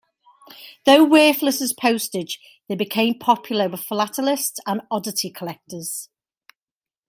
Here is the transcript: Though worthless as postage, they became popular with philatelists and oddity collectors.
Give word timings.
Though 0.87 1.03
worthless 1.05 1.61
as 1.61 1.73
postage, 1.73 2.39
they 2.67 2.73
became 2.73 3.19
popular 3.19 3.69
with 3.69 3.81
philatelists 3.81 4.59
and 4.65 4.81
oddity 4.89 5.29
collectors. 5.29 6.09